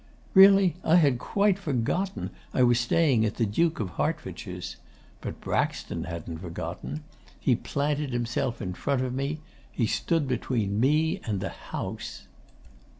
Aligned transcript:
Really 0.33 0.77
I 0.83 0.95
had 0.95 1.19
quite 1.19 1.59
forgotten 1.59 2.31
I 2.55 2.63
was 2.63 2.79
staying 2.79 3.23
at 3.23 3.35
the 3.35 3.45
Duke 3.45 3.79
of 3.79 3.91
Hertfordshire's. 3.91 4.77
But 5.21 5.39
Braxton 5.39 6.05
hadn't 6.05 6.39
forgotten. 6.39 7.03
He 7.39 7.55
planted 7.55 8.09
himself 8.11 8.63
in 8.63 8.73
front 8.73 9.03
of 9.03 9.13
me. 9.13 9.41
He 9.71 9.85
stood 9.85 10.27
between 10.27 10.79
me 10.79 11.21
and 11.27 11.39
the 11.39 11.49
house. 11.49 12.23